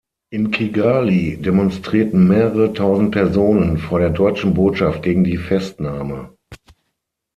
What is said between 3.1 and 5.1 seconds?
Personen vor der deutschen Botschaft